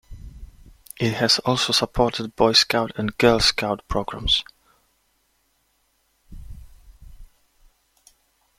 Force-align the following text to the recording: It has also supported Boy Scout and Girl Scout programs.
It 0.99 1.13
has 1.13 1.37
also 1.45 1.71
supported 1.71 2.35
Boy 2.35 2.53
Scout 2.53 2.91
and 2.95 3.15
Girl 3.19 3.39
Scout 3.39 3.87
programs. 3.87 4.43